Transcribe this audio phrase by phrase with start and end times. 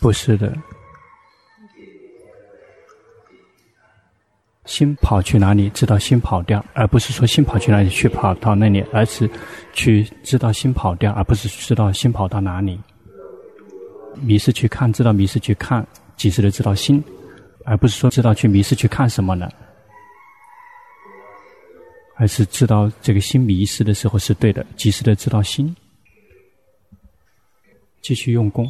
[0.00, 0.56] 不是的，
[4.64, 9.28] 心跑去哪里，知道心跑掉，而不是说心跑去哪里去跑到那里，而是
[9.72, 12.80] 去知道心跑掉，而不是知道心跑到哪里。
[14.14, 15.84] 迷失去看，知道迷失去看，
[16.16, 17.02] 及时的知道心，
[17.64, 19.50] 而不是说知道去迷失去看什么呢？
[22.18, 25.74] 而是知道这个心迷失的时候是对的，及时的知道心，
[28.02, 28.68] 继续用功。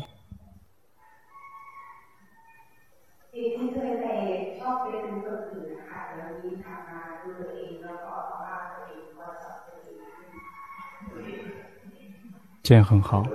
[12.62, 13.26] 这样很好，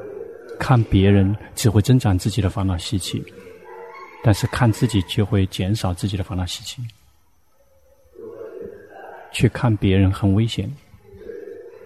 [0.59, 3.23] 看别人只会增长自己的烦恼习气，
[4.23, 6.83] 但是看自己就会减少自己的烦恼习气。
[9.33, 10.71] 去看别人很危险，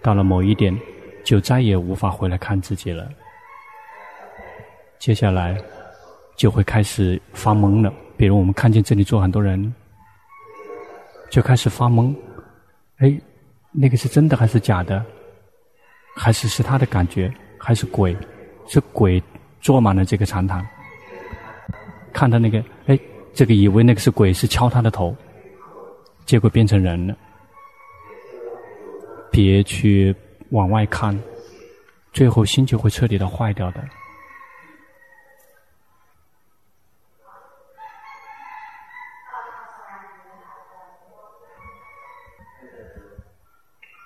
[0.00, 0.78] 到了某一点，
[1.24, 3.10] 就再也无法回来看自己了。
[5.00, 5.60] 接下来
[6.36, 7.92] 就会开始发懵了。
[8.16, 9.74] 比如我们看见这里坐很多人，
[11.30, 12.14] 就开始发懵。
[12.98, 13.18] 哎，
[13.72, 15.04] 那个是真的还是假的？
[16.14, 18.16] 还是是他的感觉，还是鬼？
[18.66, 19.22] 是鬼
[19.60, 20.66] 坐满了这个禅堂。
[22.12, 22.98] 看到那个，哎，
[23.32, 25.16] 这个以为那个是鬼，是敲他的头，
[26.26, 27.16] 结果变成人了。
[29.30, 30.14] 别去
[30.50, 31.18] 往外看，
[32.12, 33.82] 最后心就会彻底的坏掉的。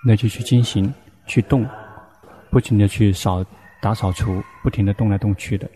[0.05, 0.93] 那就去进行，
[1.27, 1.65] 去动。
[2.51, 3.45] 不停的去扫
[3.81, 5.71] 打扫除，不停的动来动去的。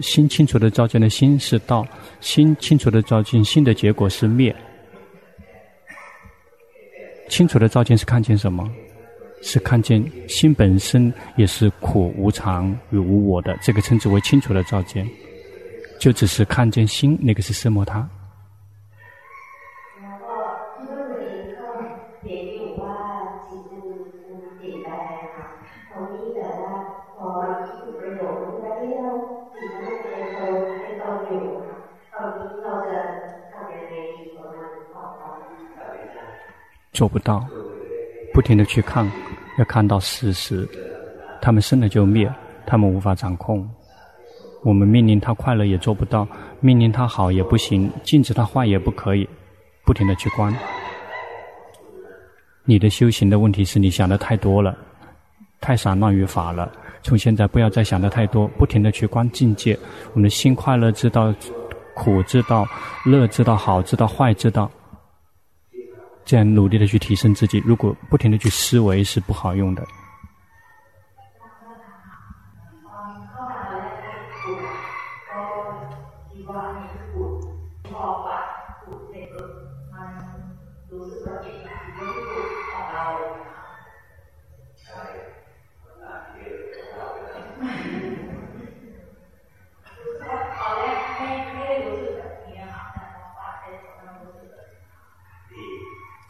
[0.00, 1.86] 心清楚的照见的心是道，
[2.20, 4.54] 心清楚的照见心的结果是灭。
[7.28, 8.70] 清楚的照见是看见什么？
[9.42, 15.06] 是看见心本身也是苦无常与无我的，这个称之为清楚的照见。
[16.00, 18.08] 就只是看见心，那个是色摩他。
[36.94, 37.44] 做不到，
[38.32, 39.10] 不停的去看，
[39.58, 40.66] 要看到事实。
[41.42, 42.32] 他们生了就灭，
[42.64, 43.68] 他们无法掌控。
[44.62, 46.26] 我们命令他快乐也做不到，
[46.60, 49.28] 命令他好也不行，禁止他坏也不可以。
[49.84, 50.56] 不停的去观。
[52.64, 54.74] 你的修行的问题是你想的太多了，
[55.60, 56.72] 太散乱于法了。
[57.02, 59.78] 从现在不要再想的太多，不停的去观境界。
[60.12, 61.34] 我们的心快乐知道，
[61.94, 62.66] 苦知道，
[63.04, 64.70] 乐知道，好知道，坏知道。
[66.24, 69.86] 这样努力的去提升自己，如果不停的去思维是不好用的。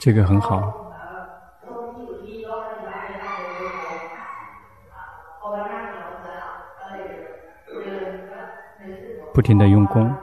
[0.05, 0.71] 这个很好，
[9.33, 10.15] 不停的用功。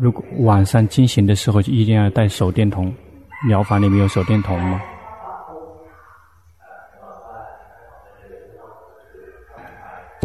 [0.00, 2.94] 如果晚上进行的时候，就一定要带手电筒。
[3.48, 4.80] 疗法里面有手电筒吗？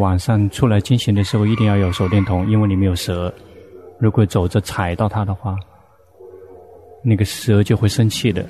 [0.03, 3.33] 晚上出来进行的时候，一定要有手电筒，因为里面有蛇。
[4.00, 5.55] 如果走着踩到它的话，
[7.01, 8.45] 那个蛇就会生气的。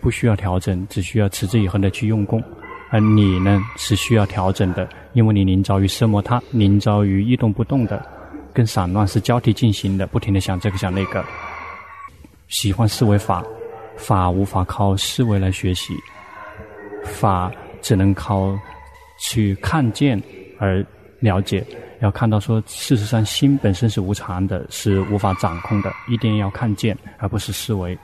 [0.00, 2.42] 不需要调整，只需要持之以恒的去用功。
[2.90, 8.04] 而你呢，是需要调整的，因为你临遭于奢摩他，临遭于一动不动的，
[8.52, 11.24] 跟散乱是交替进行的，不停的想这个想那个，
[12.48, 13.44] 喜欢思维法。
[13.96, 15.94] 法无法靠思维来学习，
[17.04, 17.50] 法
[17.80, 18.58] 只能靠
[19.18, 20.22] 去看见，
[20.58, 20.84] 而
[21.20, 21.64] 了解，
[22.00, 27.98] 要看到说，事实上心本身是无常的，是无法掌控的，一定要看见，而不是思维。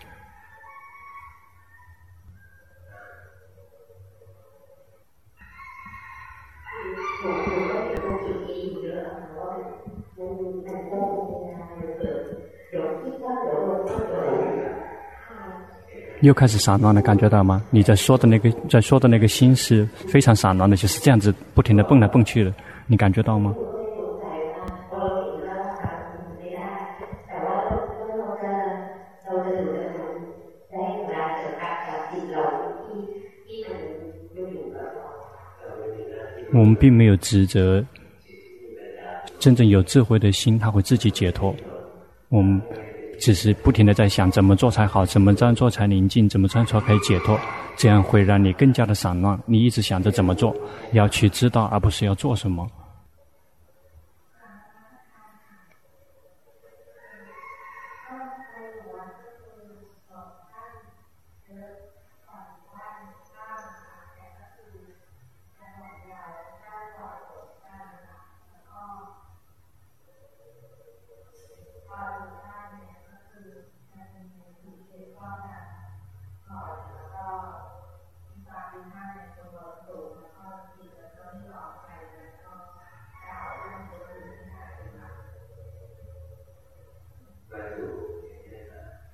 [16.22, 17.60] 又开始散乱了，感觉到吗？
[17.70, 22.54] 你在说的那个，在说的那个心是非常散乱的，就是这样子不停的蹦来蹦去的，
[22.86, 23.54] 你感觉到吗？
[36.54, 37.84] 我们并没有职责，
[39.40, 41.52] 真正有智慧的心，它会自己解脱。
[42.28, 42.62] 我们。
[43.22, 47.38] 只是不停的在想怎么做才好，怎么这样做才宁静，怎么这样做可以解脱，
[47.76, 49.40] 这样会让你更加的散乱。
[49.46, 50.52] 你一直想着怎么做，
[50.90, 52.66] 要去知道，而不是要做什么。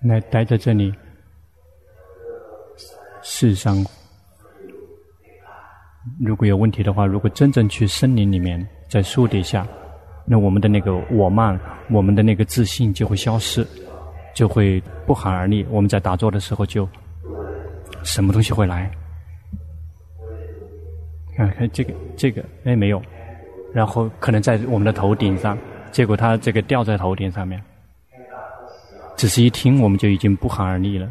[0.09, 0.93] 来待在这里，
[3.23, 3.85] 世上，
[6.19, 9.67] 如果有问题的话，如果真正去森林里面，在树底下，
[10.25, 11.61] 那我们的那个我慢，
[11.91, 13.67] 我们的那个自信就会消失，
[14.35, 15.67] 就会不寒而栗。
[15.69, 16.89] 我们在打坐的时候，就
[18.03, 18.91] 什么东西会来？
[21.37, 23.01] 看看这个，这个，哎，没有，
[23.75, 25.57] 然后可能在我们的头顶上，
[25.93, 27.63] 结果它这个掉在头顶上面。
[29.19, 31.11] 只是一听，我们就已经不寒而栗了。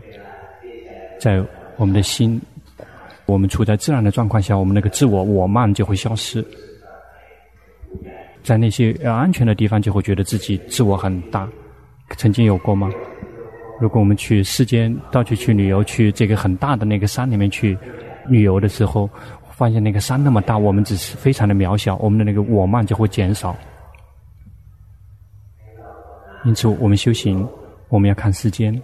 [1.20, 1.44] 在
[1.76, 2.42] 我们的心，
[3.26, 6.44] 我们处在自然的状况下，我们那个自我我慢就会消失。
[8.44, 11.48] 在那些安全的地方，就会觉得自己自我很大。
[12.16, 12.90] 曾经有过吗？
[13.82, 17.78] 如果我们去世间到处去旅游，去这个很大的那个山里面去
[18.28, 19.10] 旅游的时候，
[19.52, 23.54] 发现那个山那么大，我们只是非常的渺小，我们的那个我慢就会减少。
[26.46, 27.46] 因此，我们修行。
[27.90, 28.82] 我们要看世间，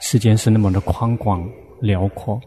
[0.00, 1.46] 世间是那么的宽广
[1.80, 2.40] 辽阔，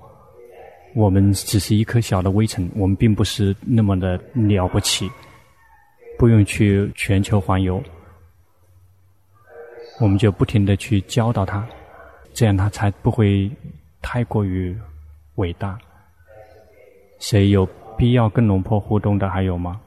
[0.95, 5.09] 我们只是一颗小的微尘，我们并不是那么的了不起，
[6.17, 7.81] 不用去全球环游，
[9.99, 11.67] 我们就不停的去教导他，
[12.33, 13.49] 这样他才不会
[14.01, 14.75] 太过于
[15.35, 15.77] 伟大。
[17.19, 17.67] 谁有
[17.97, 19.79] 必要跟龙婆互动的还有吗？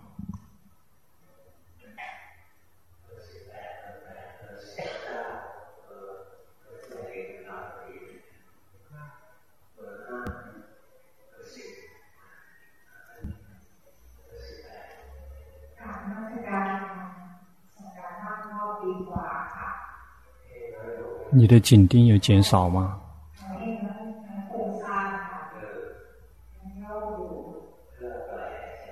[21.34, 22.98] 你的紧盯有减少吗？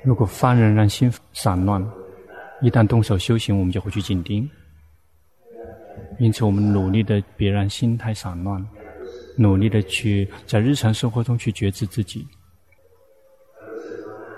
[0.03, 1.87] 如果犯人让心散乱，
[2.63, 4.49] 一旦动手修行，我们就会去紧盯。
[6.19, 8.67] 因此，我们努力的别让心太散乱，
[9.37, 12.27] 努力的去在日常生活中去觉知自己。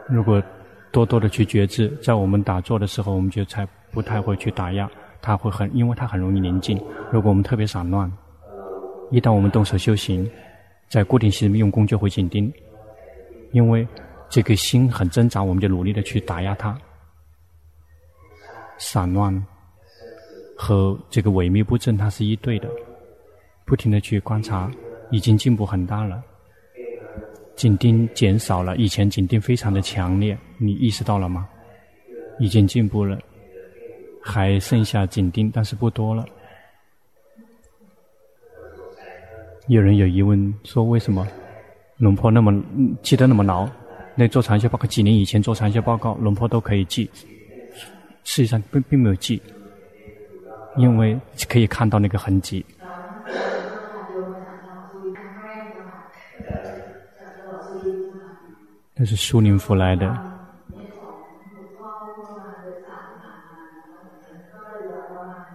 [0.08, 0.42] 如果
[0.90, 4.90] 多多的去觉知，在我们打坐的时候，我们就才不太会去打压。
[5.22, 6.76] 他会很，因为他很容易宁静。
[7.10, 8.10] 如果我们特别散乱，
[9.10, 10.28] 一旦我们动手修行，
[10.88, 12.52] 在固定心用功就会紧盯，
[13.52, 13.86] 因为
[14.28, 16.76] 这个心很挣扎，我们就努力的去打压它。
[18.78, 19.32] 散乱
[20.56, 22.68] 和这个萎靡不振，它是一对的。
[23.64, 24.68] 不停的去观察，
[25.12, 26.20] 已经进步很大了。
[27.54, 31.48] 紧盯减少了，以前紧盯非常的强烈，你意识到了吗？
[32.40, 33.16] 已经进步了。
[34.22, 36.24] 还剩下紧盯，但是不多了。
[39.68, 41.26] 有人有疑问说：“为什么
[41.98, 42.52] 龙婆那么
[43.02, 43.68] 记得那么牢？
[44.14, 47.08] 那做禅修报告几年以前做禅修报告，龙婆都可以记。
[48.24, 49.40] 实际上并并没有记，
[50.76, 52.64] 因为可以看到那个痕迹。
[58.94, 60.16] 那是苏林福来的。”
[62.46, 63.86] มาเดืสามผ่านแล้ว
[64.50, 65.50] ก็ประมาณ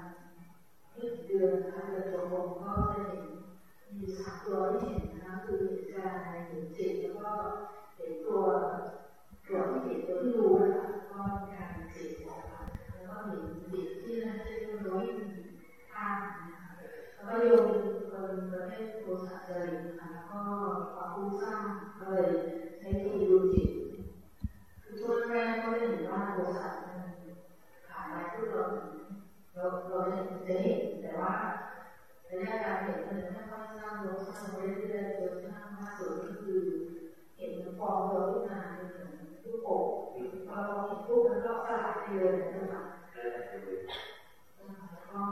[0.94, 7.32] ไม่เดือนนะคะเดืก็ได้เห็นสามตัวที่เห็นนะคะคือเห็นกายเห็นจิตแล้วก็
[7.96, 8.42] เห็นตัว
[9.48, 12.52] ตัวที่ตัวรู้นะคะก็กายจิตนะค
[12.92, 14.56] แล้วก็เห็นจิตที่นั่นที่
[14.88, 16.18] ร้ที่มีาพ
[16.52, 16.72] นะคะ
[17.28, 17.66] ก็โยม
[18.12, 19.04] คนประเภทโท
[19.66, 20.42] ริตนะคะก็
[20.94, 21.56] ความรู้สา
[22.00, 22.28] เลย
[22.78, 23.72] ใช้ที่ดูจิต
[24.84, 26.77] คือช่วงแรกก็ได้เห็นว่าโทสะ
[29.90, 30.00] เรา
[30.48, 31.34] จะเห็นแต่ว่า
[32.26, 33.00] ในเรื่องการเห็น
[33.34, 36.62] ถ้าว่าสร้างลบสร้างเรื่อยๆจนสร้างมาสุดก็คือ
[37.38, 38.26] เห็นฟวามเหมือน
[39.44, 39.86] รูปโป่ง
[40.48, 41.00] พอเราเห็น
[41.36, 42.82] นก็สลับไปเลยนะคะ
[43.14, 45.24] แล้วก็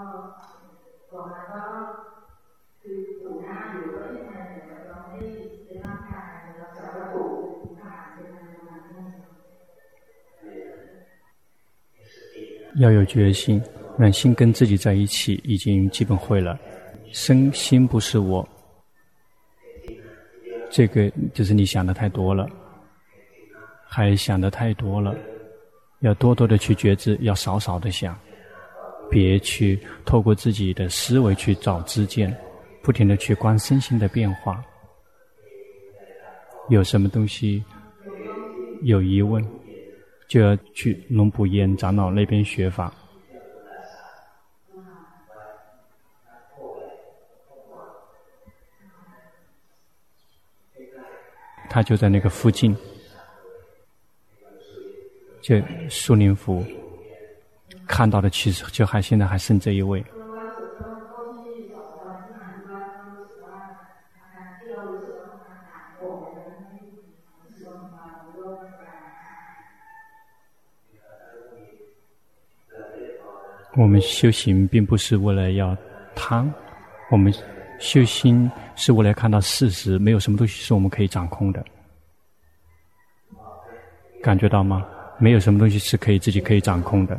[1.09, 1.63] ต่อมาก็
[2.81, 4.33] คือถูหนอยู่ก็ยังไง
[4.87, 5.19] เราได้
[5.65, 8.85] เป็นร่ากายเราจะระบุนเป็นอะไรประมาณ
[12.77, 13.61] 要有决心。
[13.97, 16.59] 让心跟自己在一起，已经基本会了。
[17.11, 18.47] 身心不是我，
[20.69, 22.45] 这个就是你想的太多了，
[23.87, 25.15] 还想的太多了，
[25.99, 28.17] 要多多的去觉知，要少少的想，
[29.09, 32.35] 别去透过自己的思维去找知见，
[32.83, 34.61] 不停的去观身心的变化。
[36.67, 37.63] 有什么东西
[38.81, 39.41] 有疑问，
[40.27, 42.93] 就要去龙普燕长老那边学法。
[51.75, 52.73] 他就在那个附近。
[55.41, 56.65] 就苏宁府
[57.85, 60.01] 看到的其实就还现在还剩这一位。
[73.75, 75.77] 我们修行并不是为了要
[76.15, 76.49] 汤
[77.11, 77.33] 我们
[77.79, 81.63] 修心是为了看到事实没有什么东西是我们可以掌控的。
[84.23, 84.85] 感觉到吗？
[85.17, 87.17] 没有什么东西是可以自己可以掌控的。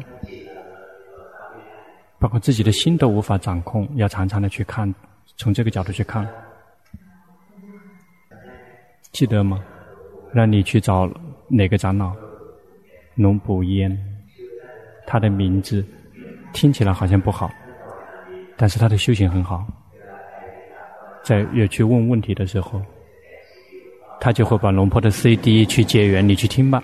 [2.19, 4.93] 包括自己的心都无法掌控要常常的去看
[5.37, 6.29] 从这个角度去看。
[9.13, 9.65] 记得吗？
[10.33, 11.09] 让你去找
[11.49, 12.15] 哪个长老
[13.15, 13.97] 龙普烟。
[15.07, 15.87] 他的名字
[16.53, 17.49] 听起来好像不好
[18.57, 19.65] 但是他的修行很好。
[21.27, 22.81] 在要去问问题的时候，
[24.21, 26.81] 他就会把龙婆的 CD 去借给你去听吧。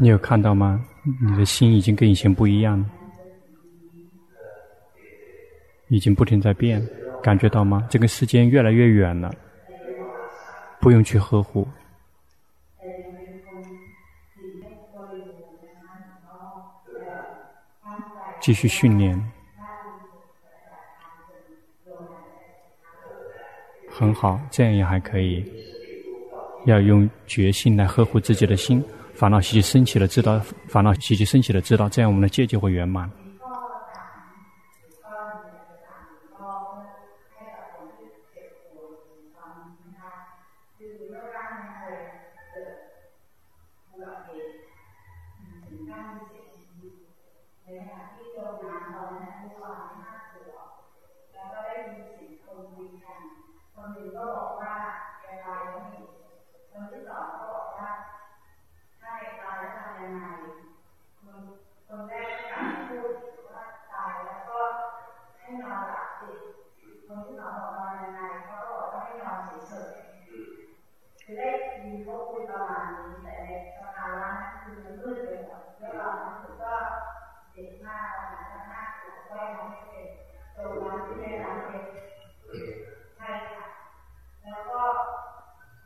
[0.00, 0.84] 你有看到吗？
[1.20, 2.86] 你的心已经跟以前不一样了，
[5.88, 6.80] 已经不停在变，
[7.22, 7.86] 感觉到吗？
[7.90, 9.34] 这个时间越来越远了，
[10.80, 11.66] 不用去呵护。
[18.40, 19.20] 继续训练，
[23.90, 25.44] 很好，这样也还可以。
[26.66, 28.82] 要用决心来呵护自己的心，
[29.18, 33.10] 烦恼习气升起了，知道烦恼习气升起了，知道，这样我们的戒就会圆满。
[72.08, 76.74] พวกคุณประมาณนี้แต่ในสภาวะนั้นคือมันมืดไปหมดแล้วเราทั้งหมดก็
[77.54, 80.06] เด็กมากขนาดนั้นมากถูกแวดล้อมไม่เป็น
[80.56, 81.84] ตรงนั้นที่ได้รับเป็น
[83.18, 83.64] ใช่ค่ะ
[84.46, 84.82] แล้วก็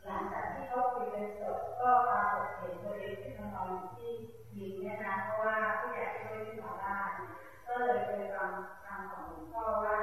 [0.09, 4.11] หลังจากที่เขาคุยเป็นสดก็ปรากฏเห็นตัวเองที่มานอนที่
[4.55, 7.13] หินเนี่ยนะเพราะว่าผู้ใหญ่ช่วยที่หมอบ้าน
[7.69, 8.51] ก็เลยไปฟัง
[8.87, 9.99] คำของหลวงพ่อว่า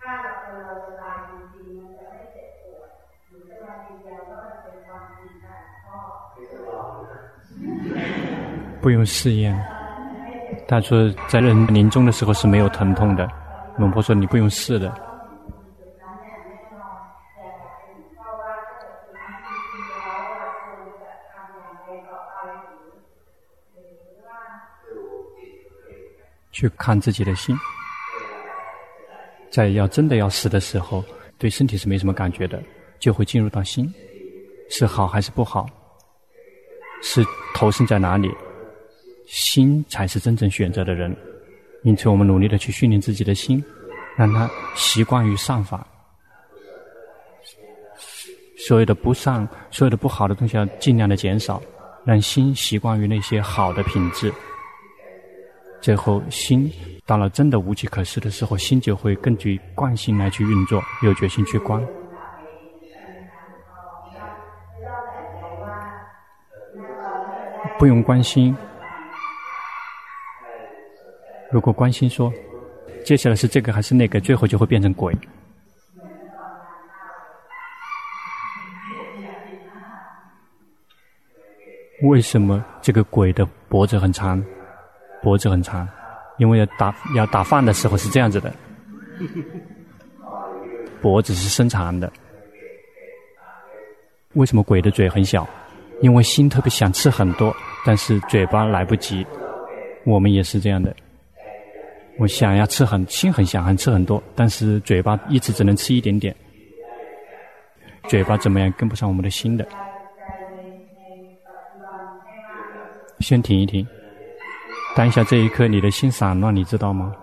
[0.00, 2.90] ถ้าเราเราสบายจริงๆมันจะไม่เจ็บปวด
[8.80, 9.54] 不用试验。
[10.66, 13.28] 他说在人临终的时候是没有疼痛的。
[13.76, 14.92] 孟婆说你不用试的。
[26.52, 27.56] 去看自己的心。
[29.50, 31.04] 在要真的要死的时候
[31.36, 32.62] 对身体是没什么感觉的。
[33.00, 33.92] 就会进入到心。
[34.68, 35.66] 是好还是不好？
[37.02, 38.30] 是投身在哪里？
[39.26, 41.16] 心才是真正选择的人。
[41.82, 43.64] 因此我们努力的去训练自己的心
[44.14, 45.86] 让它习惯于上法。
[48.58, 51.60] 所有的不善所有的不好的东西要尽量的减少
[52.04, 54.32] 让心习惯于那些好的品质。
[55.80, 56.70] 最后心
[57.06, 61.82] 到了真的无计可施的时候心就会根据惯性来去运作有决心去观。
[67.80, 68.54] 不用关心。
[71.50, 72.30] 如果关心说，
[73.06, 75.16] 接下来是这个还是那个，最后就会变成鬼。
[82.02, 84.44] 为什么这个鬼的脖子很长？
[85.22, 85.88] 脖子很长，
[86.36, 88.52] 因为要打要打饭的时候是这样子的，
[91.00, 92.12] 脖子是伸长的。
[94.34, 95.48] 为什么鬼的嘴很小？
[96.02, 97.56] 因为心特别想吃很多。
[97.84, 99.26] 但是嘴巴来不及，
[100.04, 100.94] 我们也是这样的。
[102.18, 106.34] 我想要吃很，心很想很吃很多，但是嘴巴一直只能吃一点点。
[108.08, 109.66] 嘴巴怎么样跟不上我们的心的？
[113.20, 113.86] 先停一停，
[114.96, 117.14] 当下这一刻你的心散乱，你知道吗？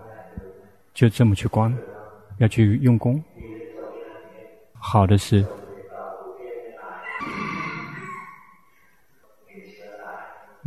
[0.94, 1.72] 就这么去观，
[2.38, 3.22] 要去用功。
[4.72, 5.44] 好的是。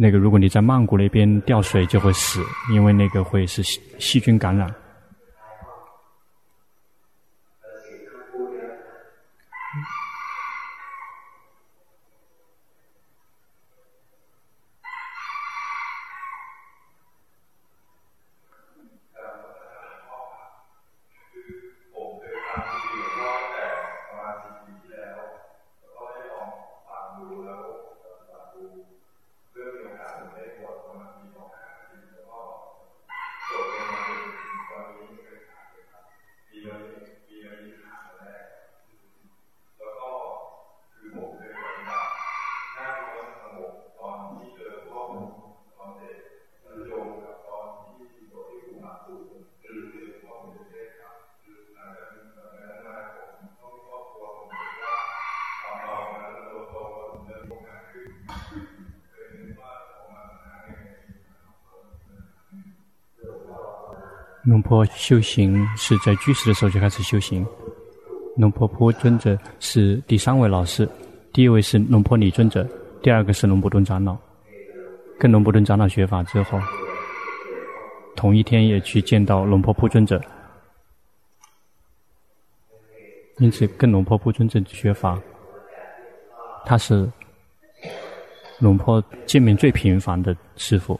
[0.03, 2.41] 那个，如果你在曼谷那边掉水，就会死，
[2.73, 4.67] 因为那个会是细细菌感染。
[64.61, 67.43] 龙婆修行是在居士的时候就开始修行。
[68.37, 70.87] 龙婆铺尊者是第三位老师，
[71.33, 72.63] 第一位是龙婆尼尊者，
[73.01, 74.15] 第二个是龙婆顿长老。
[75.17, 76.59] 跟龙婆顿长老学法之后，
[78.15, 80.21] 同一天也去见到龙婆铺尊者，
[83.39, 85.19] 因此跟龙婆铺尊者学法，
[86.67, 87.11] 他是
[88.59, 90.99] 龙婆见面最频繁的师傅。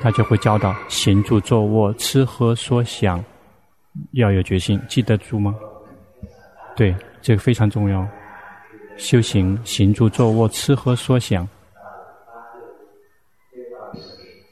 [0.00, 3.24] 他就会教导行住坐卧吃喝说想，
[4.12, 5.54] 要有决心，记得住吗？
[6.76, 8.06] 对，这个非常重要。
[8.96, 11.46] 修行行住坐卧吃喝说想，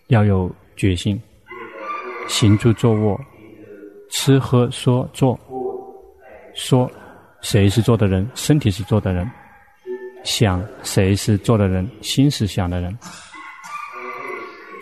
[0.09, 1.21] 要有决心。
[2.29, 3.21] 行住坐卧
[4.11, 5.39] 吃喝说做，
[6.55, 6.91] 说
[7.41, 8.29] 谁是做的人？
[8.35, 9.29] 身体是做的人。
[10.25, 11.89] 想谁是做的人？
[12.03, 12.97] 心是想的人。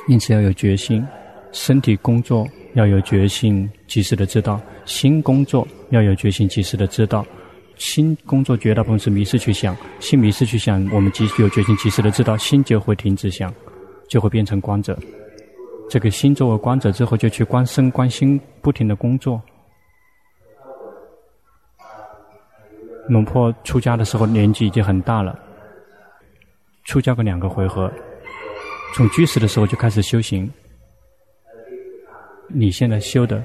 [0.07, 1.07] 因此要有决心，
[1.53, 7.25] 身体工作要有决心，及时的知道；心工作要有决心，及时的知道。
[7.77, 13.53] 心工作绝大部分是迷失去想，心迷失去想，我们即有决心，及时的知道，心就会停止想，
[14.07, 14.97] 就会变成观者。
[15.89, 19.41] 这个心作为观者之后，就去观身、观心，不停的工作。
[23.09, 25.39] 龙婆出家的时候年纪已经很大了，
[26.85, 27.91] 出家个两个回合。
[28.95, 30.49] 从居士的时候就开始修行，
[32.47, 33.43] 你现在修的，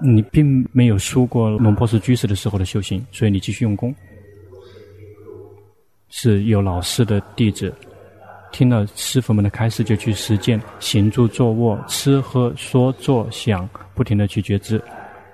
[0.00, 3.92] 你并没有输过龙婆是居士的时候的修行，所以你继续用功。
[6.08, 7.74] 是有老师的弟子，
[8.52, 14.80] 听了师傅们的开示就去实践，行住坐卧、吃喝说做想，不停的去觉知，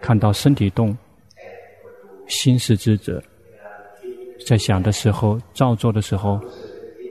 [0.00, 0.96] 看到身体动，
[2.26, 3.22] 心是知者，
[4.46, 6.40] 在想的时候、造作的时候。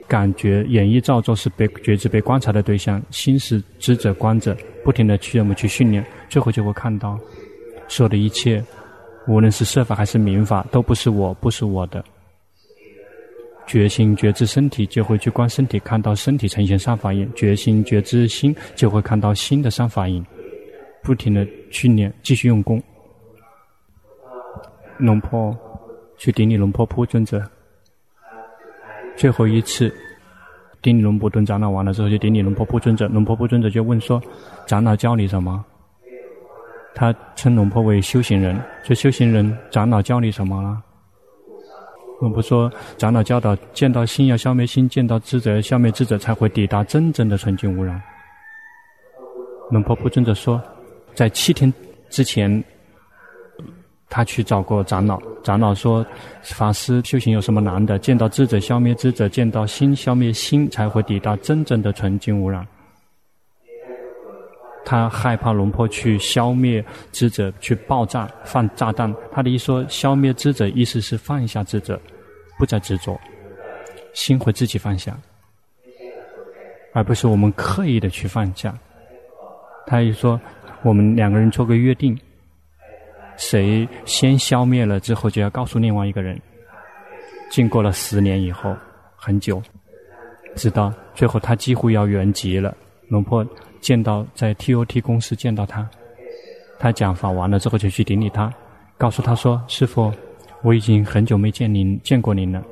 [0.08, 7.18] 感觉演绎造作是被觉知、被观察的对象，心是知者观者，不停的去我们去训练，最后就会看到，
[7.88, 8.62] 所有的一切，
[9.26, 12.04] 无论是设法还是名法，都不是我，不是我的。
[13.66, 20.24] 觉心觉知身体，就会去观身体，看到身体呈现三法印；觉心觉知心，就会看到心的三法印。
[21.02, 22.80] 不停的训练，继续用功。
[24.98, 25.56] 龙婆
[26.16, 27.42] 去顶礼龙婆铺尊者。
[29.16, 29.92] 最后一次
[30.82, 33.08] 顶礼龙布顿长老完了之后，就顶礼龙婆布尊者。
[33.08, 34.22] 龙婆布尊者就问说
[34.66, 35.64] ：“长老教你什么？”
[36.94, 40.82] 他称龙婆为修行人，这修行人长老教你什么了？
[42.20, 48.00] 龙婆说：“长老教导见到心要消灭心，见到智者消灭智者，才会抵达真正的纯净无染。”
[49.72, 50.62] 龙婆布尊者说
[51.14, 51.72] ：“在七天
[52.10, 52.62] 之前。”
[54.16, 56.02] 他去找过长老，长老说
[56.40, 57.98] ：“法师修行有什么难的？
[57.98, 62.66] 见到智者消灭智者，见到心消灭心，才会抵达真正的纯净无染。”
[64.86, 69.14] 他害怕龙婆去消灭智者，去爆炸放炸弹。
[69.30, 72.00] 他的意思说，消灭智者意思是放下智者，
[72.58, 73.20] 不再执着，
[74.14, 75.14] 心会自己放下，
[76.94, 78.74] 而不是我们刻意的去放下。
[79.86, 80.40] 他也说，
[80.82, 82.18] 我们两个人做个约定。
[83.36, 86.40] 谁先消灭了之后，就要告诉另外一个人。
[87.50, 88.74] 经过了十年以后，
[89.14, 89.62] 很久，
[90.54, 92.74] 直到最后他几乎要圆寂了。
[93.08, 93.46] 龙婆
[93.80, 95.88] 见到在 TOT 公司见到他，
[96.78, 98.52] 他讲法完了之后就去顶礼他，
[98.98, 100.12] 告诉他说：“师傅，
[100.62, 102.62] 我已经很久没见您，见过您了。”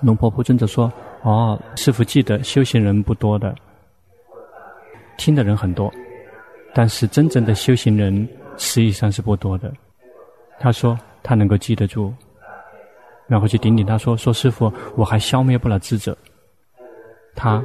[0.00, 0.90] 龙婆婆尊者说
[1.22, 3.54] ：“哦，师傅记得修行人不多的，
[5.18, 5.92] 听的人很多，
[6.72, 8.26] 但是真正的修行人。”
[8.58, 9.72] 实际上是不多的。
[10.60, 12.12] 他说他能够记得住，
[13.28, 16.16] 然后去顶顶他说：“说师傅，我还消灭不了智者。”
[17.36, 17.62] 他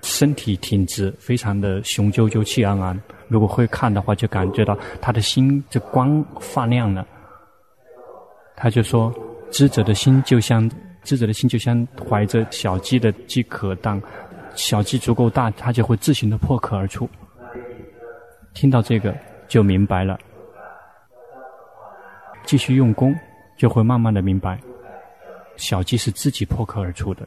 [0.00, 2.98] 身体挺直，非常的雄赳赳、气昂昂。
[3.28, 7.06] 如果会看的话，就感觉到他的心这光发亮了。
[8.56, 9.12] 他就说
[9.52, 10.70] ：“智者的心就像
[11.02, 14.00] 智者的心就像怀着小鸡的鸡壳蛋，
[14.54, 17.06] 小鸡足够大，它就会自行的破壳而出。”
[18.54, 19.14] 听到这个。
[19.46, 20.18] 就明白了，
[22.44, 23.14] 继续用功，
[23.56, 24.58] 就会慢慢的明白，
[25.56, 27.26] 小鸡是自己破壳而出的。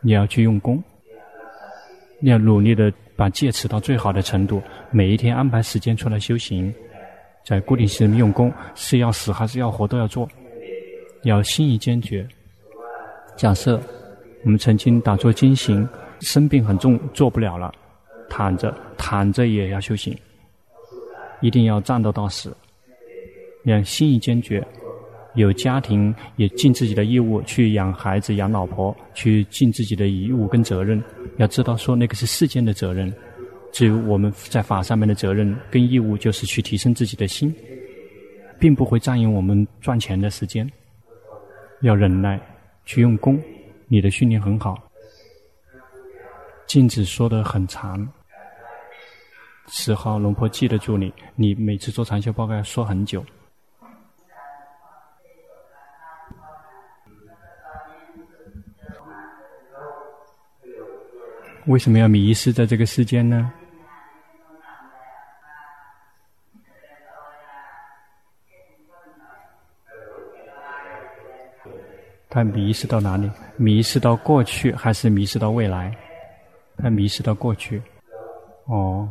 [0.00, 0.82] 你要去用功，
[2.20, 6.74] 你要努力的把戒持到最好的程度，每一天安排时间出来修行，
[7.44, 10.28] 在固定时间用功，是要死还是要活都要做，
[11.22, 12.26] 要心意坚决。
[13.36, 13.80] 假设
[14.44, 15.88] 我们曾经打坐经行，
[16.20, 17.72] 生病很重，做不了了，
[18.28, 20.16] 躺着躺着也要修行。
[21.42, 22.56] 一定要战斗到死，
[23.64, 24.66] 要心意坚决，
[25.34, 31.02] 有家庭也尽自己的义务去养孩子、养老婆，去尽自己的义务跟责任。
[31.38, 33.12] 要知道说那个是世间的责任，
[33.72, 37.54] 至于我们在法上面的责任跟义务，就是去提升自己的心，
[38.58, 40.70] 并不会占用我们赚钱的时间。
[41.80, 42.40] 要忍耐，
[42.84, 43.40] 去用功，
[43.88, 44.76] 你的训练很好。
[46.66, 48.06] 镜子说的很长。
[49.68, 53.24] 十号龙婆记得住你，你每次做长修报告要说很久。
[61.66, 63.52] 为什么要迷失在这个世间呢？
[72.28, 73.30] 他迷失到哪里？
[73.56, 75.96] 迷失到过去，还是迷失到未来？
[76.78, 77.80] 他迷失到过去。
[78.64, 79.08] 哦。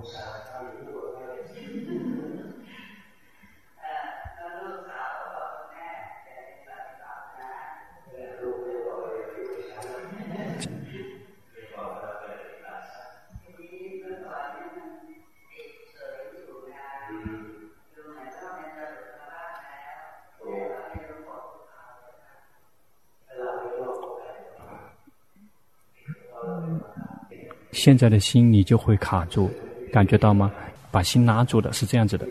[27.83, 29.49] 现在的心你就会卡住，
[29.91, 30.51] 感觉到吗？
[30.91, 32.27] 把心拉住的是这样子的，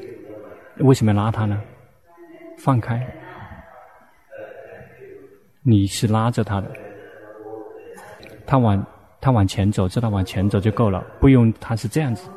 [0.77, 1.61] 为什么要拉它呢？
[2.57, 3.05] 放开，
[5.65, 6.71] 你是拉着它的，
[8.47, 8.87] 它往
[9.21, 12.31] 它往前走，知道往前走就够了，不用它是这样子。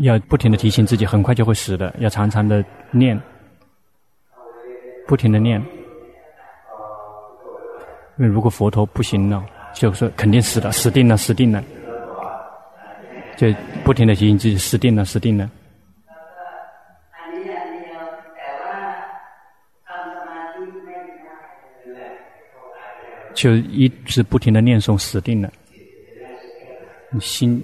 [0.00, 3.18] 要不停的提醒自己，很快就会死的，要常常的念。
[5.06, 5.60] 不停的念，
[8.18, 11.62] 因为如果佛陀不行了，就说肯定死了，死定了，死定了，
[13.36, 13.48] 就
[13.84, 15.50] 不停的提醒自己，死定了，死定了。
[23.34, 25.50] 就一直不停的念诵，死定了。
[27.10, 27.62] 你心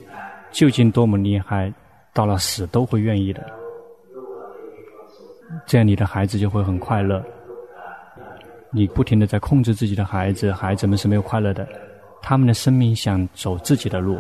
[0.51, 1.73] 究竟多么厉害，
[2.13, 3.58] 到了死都会愿意的。
[5.67, 7.23] 这样你的孩子就会很快乐。
[8.71, 11.67] 你不停的在控制自己的孩子，孩子们是没有快乐的。
[12.21, 14.19] 他们的生命想走自己的路，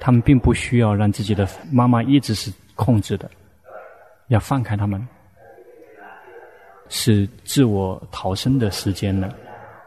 [0.00, 3.30] 他们并不需要让自己的妈妈一直是控制的。
[4.28, 5.06] 要放开他们，
[6.88, 9.28] 是自我逃生的时间了。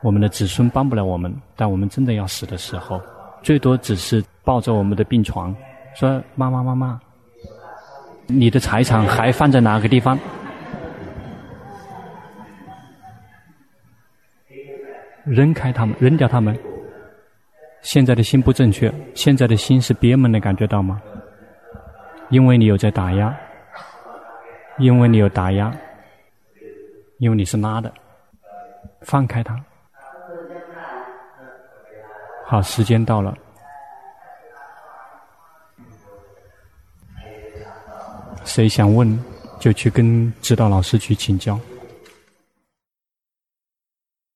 [0.03, 3.01] 我们的子孙帮不了我们，但我们真的要死的时候，
[3.41, 5.55] 最多只是抱着我们的病床，
[5.95, 7.01] 说：“妈妈，妈妈，
[8.27, 10.19] 你的财产还放在哪个地方？”
[15.27, 16.57] 扔开他们，扔掉他们。
[17.81, 21.01] 现在的心不正确，现在的心是憋闷的，感觉到吗？
[22.29, 23.33] 因为你有在打压，
[24.79, 25.71] 因为你有打压，
[27.19, 27.93] 因为你是拉的，
[29.01, 29.57] 放开他。
[32.45, 33.33] 好，时间到了，
[38.43, 39.17] 谁想问
[39.59, 41.59] 就去跟指导老师去请教。